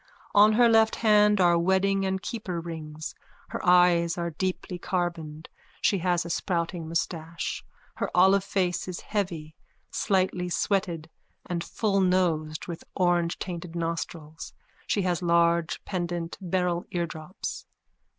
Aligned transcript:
_On 0.33 0.55
her 0.55 0.67
left 0.67 0.95
hand 0.95 1.39
are 1.39 1.59
wedding 1.59 2.07
and 2.07 2.23
keeper 2.23 2.59
rings. 2.59 3.13
Her 3.49 3.63
eyes 3.63 4.17
are 4.17 4.31
deeply 4.31 4.79
carboned. 4.79 5.47
She 5.79 5.99
has 5.99 6.25
a 6.25 6.29
sprouting 6.31 6.89
moustache. 6.89 7.63
Her 7.97 8.09
olive 8.15 8.43
face 8.43 8.87
is 8.87 9.01
heavy, 9.01 9.53
slightly 9.91 10.49
sweated 10.49 11.07
and 11.45 11.63
fullnosed 11.63 12.67
with 12.67 12.83
orangetainted 12.99 13.75
nostrils. 13.75 14.53
She 14.87 15.03
has 15.03 15.21
large 15.21 15.85
pendant 15.85 16.35
beryl 16.41 16.83
eardrops.) 16.89 17.67